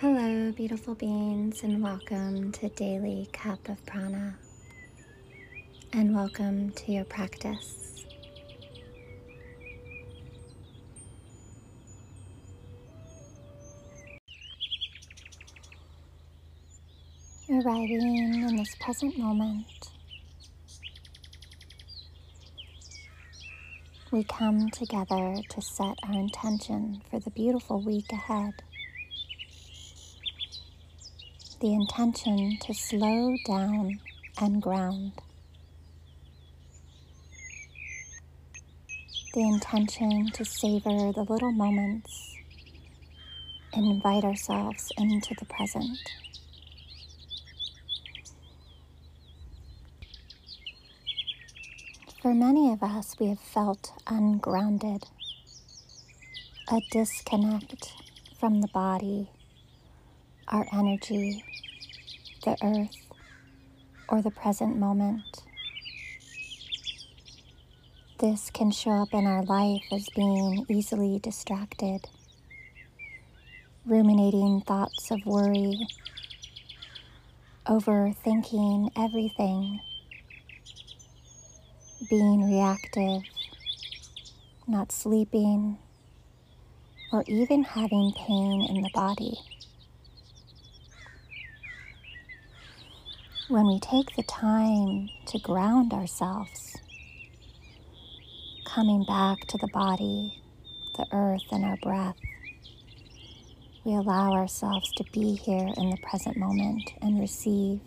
[0.00, 4.36] Hello, beautiful beings, and welcome to Daily Cup of Prana.
[5.92, 8.04] And welcome to your practice.
[17.50, 19.66] Arriving in this present moment,
[24.12, 28.62] we come together to set our intention for the beautiful week ahead
[31.60, 33.98] the intention to slow down
[34.40, 35.12] and ground.
[39.34, 42.36] The intention to savor the little moments
[43.74, 45.98] and invite ourselves into the present.
[52.22, 55.04] For many of us, we have felt ungrounded,
[56.70, 57.94] a disconnect
[58.38, 59.30] from the body
[60.50, 61.44] our energy,
[62.44, 62.96] the earth,
[64.08, 65.42] or the present moment.
[68.18, 72.00] This can show up in our life as being easily distracted,
[73.86, 75.86] ruminating thoughts of worry,
[77.66, 79.80] overthinking everything,
[82.10, 83.22] being reactive,
[84.66, 85.78] not sleeping,
[87.12, 89.38] or even having pain in the body.
[93.48, 96.76] When we take the time to ground ourselves,
[98.66, 100.42] coming back to the body,
[100.98, 102.16] the earth, and our breath,
[103.84, 107.80] we allow ourselves to be here in the present moment and receive.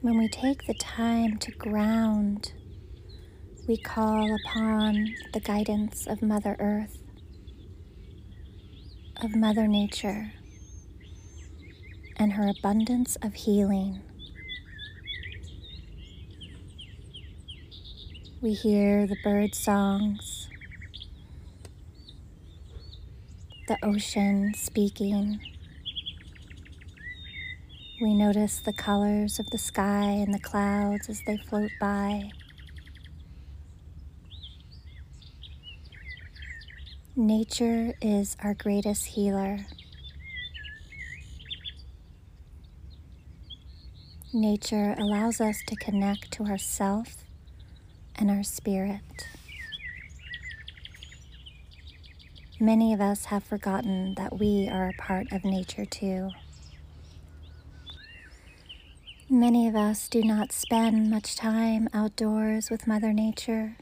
[0.00, 2.52] When we take the time to ground,
[3.68, 7.03] we call upon the guidance of Mother Earth
[9.24, 10.32] of Mother Nature
[12.18, 14.02] and her abundance of healing.
[18.42, 20.50] We hear the bird songs,
[23.66, 25.40] the ocean speaking.
[28.02, 32.30] We notice the colors of the sky and the clouds as they float by.
[37.16, 39.60] Nature is our greatest healer.
[44.32, 47.18] Nature allows us to connect to ourself
[48.16, 49.28] and our spirit.
[52.58, 56.30] Many of us have forgotten that we are a part of nature too.
[59.30, 63.76] Many of us do not spend much time outdoors with Mother Nature.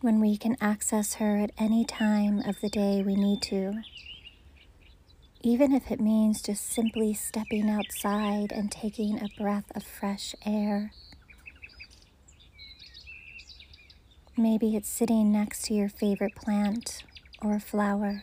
[0.00, 3.82] When we can access her at any time of the day we need to,
[5.42, 10.92] even if it means just simply stepping outside and taking a breath of fresh air.
[14.36, 17.02] Maybe it's sitting next to your favorite plant
[17.42, 18.22] or flower.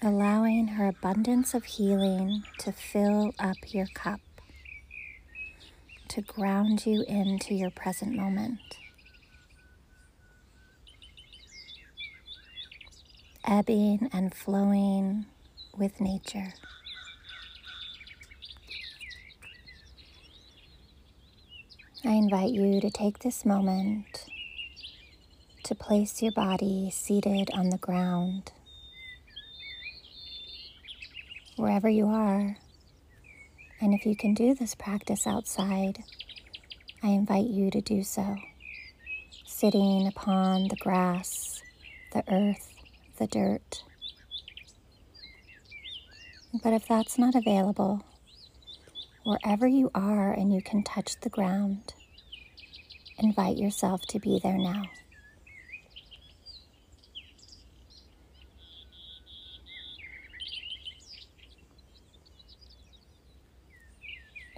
[0.00, 4.20] Allowing her abundance of healing to fill up your cup
[6.10, 8.58] to ground you into your present moment.
[13.46, 15.26] Ebbing and flowing
[15.78, 16.52] with nature.
[22.04, 24.24] I invite you to take this moment
[25.62, 28.50] to place your body seated on the ground.
[31.54, 32.56] Wherever you are,
[33.80, 36.04] and if you can do this practice outside,
[37.02, 38.36] I invite you to do so.
[39.46, 41.62] Sitting upon the grass,
[42.12, 42.74] the earth,
[43.18, 43.82] the dirt.
[46.62, 48.02] But if that's not available,
[49.24, 51.94] wherever you are and you can touch the ground,
[53.18, 54.82] invite yourself to be there now.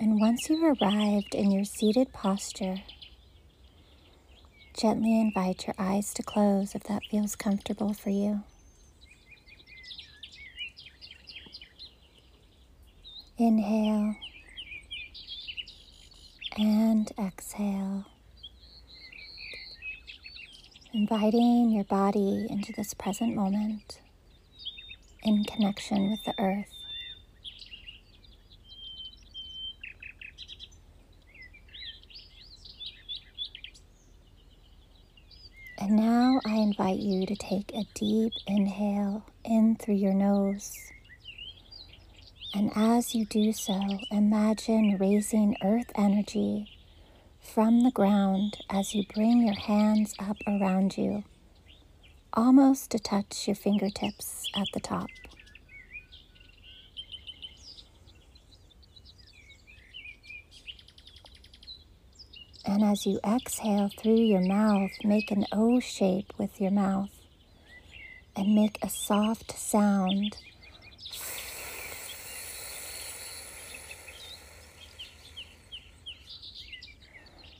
[0.02, 2.78] And once you've arrived in your seated posture,
[4.76, 8.42] gently invite your eyes to close if that feels comfortable for you.
[13.38, 14.16] Inhale
[16.58, 18.06] and exhale,
[20.92, 24.00] inviting your body into this present moment
[25.22, 26.74] in connection with the earth.
[35.82, 40.74] And now I invite you to take a deep inhale in through your nose.
[42.54, 43.78] And as you do so,
[44.10, 46.70] imagine raising earth energy
[47.42, 51.24] from the ground as you bring your hands up around you,
[52.32, 55.10] almost to touch your fingertips at the top.
[62.64, 67.10] And as you exhale through your mouth, make an O shape with your mouth
[68.36, 70.36] and make a soft sound.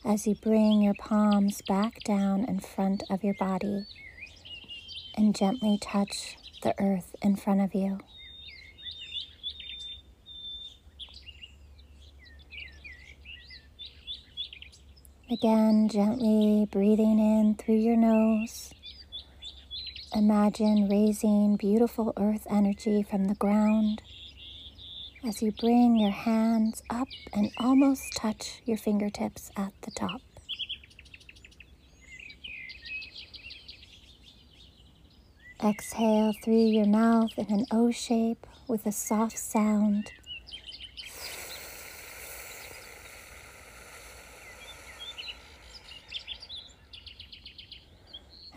[0.05, 3.87] As you bring your palms back down in front of your body
[5.17, 7.99] and gently touch the earth in front of you.
[15.33, 18.71] Again, gently breathing in through your nose.
[20.15, 24.03] Imagine raising beautiful earth energy from the ground
[25.27, 30.21] as you bring your hands up and almost touch your fingertips at the top.
[35.65, 40.13] Exhale through your mouth in an O shape with a soft sound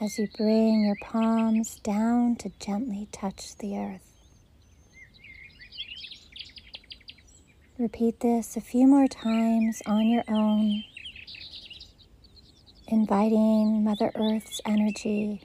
[0.05, 4.03] as you bring your palms down to gently touch the earth.
[7.79, 10.83] Repeat this a few more times on your own,
[12.87, 15.41] inviting Mother Earth's energy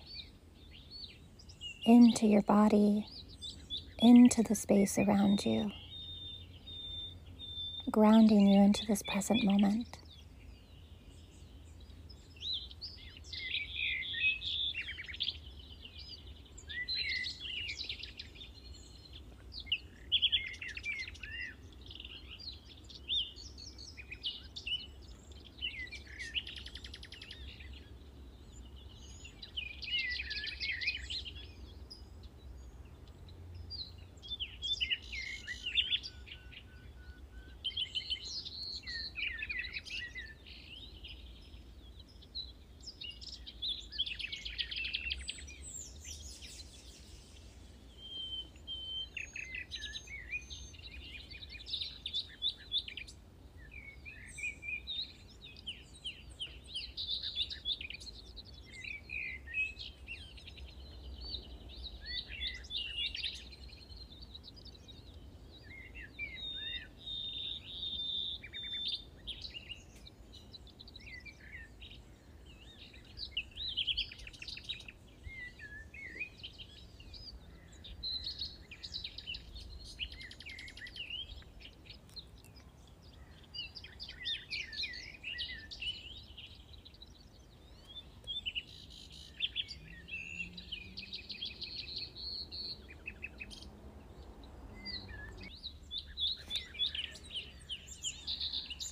[1.87, 3.07] into your body,
[3.99, 5.71] into the space around you,
[7.91, 10.00] grounding you into this present moment.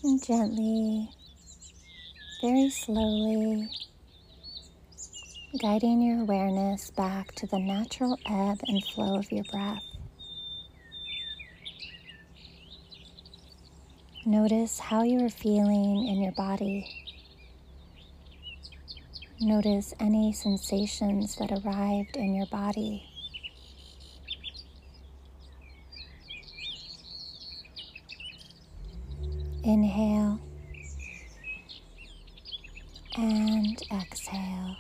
[0.09, 1.11] And gently,
[2.41, 3.69] very slowly,
[5.61, 9.85] guiding your awareness back to the natural ebb and flow of your breath.
[14.25, 16.87] Notice how you are feeling in your body.
[19.43, 23.18] Notice any sensations that arrived in your body.
[29.69, 30.41] Inhale
[33.19, 34.77] and exhale.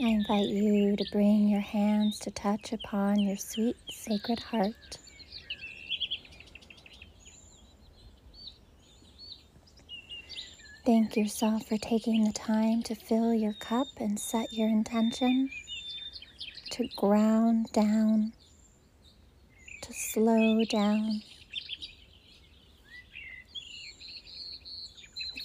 [0.00, 4.98] I invite you to bring your hands to touch upon your sweet sacred heart.
[10.86, 15.50] Thank yourself for taking the time to fill your cup and set your intention
[16.70, 18.32] to ground down,
[19.82, 21.22] to slow down.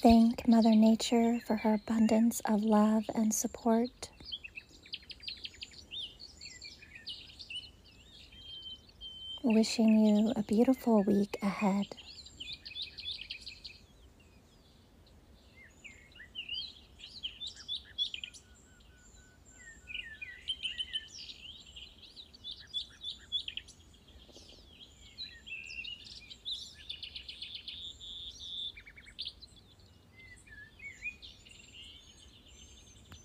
[0.03, 4.09] Thank Mother Nature for her abundance of love and support.
[9.43, 11.87] Wishing you a beautiful week ahead.